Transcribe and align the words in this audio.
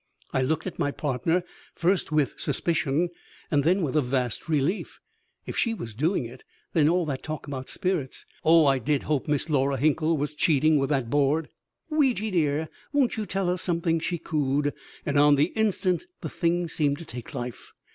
I 0.33 0.41
looked 0.41 0.65
at 0.65 0.79
my 0.79 0.89
partner, 0.89 1.43
first 1.75 2.11
with 2.11 2.33
suspicion, 2.39 3.09
and 3.51 3.63
then 3.63 3.83
with 3.83 3.95
a 3.95 4.01
vast 4.01 4.49
relief. 4.49 4.99
If 5.45 5.55
she 5.55 5.75
was 5.75 5.93
doing 5.93 6.25
it, 6.25 6.43
then 6.73 6.89
all 6.89 7.05
that 7.05 7.21
talk 7.21 7.45
about 7.45 7.69
spirits 7.69 8.25
Oh, 8.43 8.65
I 8.65 8.79
did 8.79 9.03
hope 9.03 9.27
Miss 9.27 9.47
Laura 9.47 9.77
Hinkle 9.77 10.17
was 10.17 10.33
cheating 10.33 10.79
with 10.79 10.89
that 10.89 11.11
board! 11.11 11.49
"Ouija, 11.91 12.31
dear, 12.31 12.69
won't 12.91 13.15
you 13.15 13.27
tell 13.27 13.47
us 13.47 13.61
something?" 13.61 13.99
she 13.99 14.17
cooed, 14.17 14.73
and 15.05 15.19
on 15.19 15.35
the 15.35 15.53
instant 15.55 16.05
the 16.21 16.29
thing 16.29 16.67
seemed 16.67 16.97
to 16.97 17.05
take 17.05 17.35
life. 17.35 17.71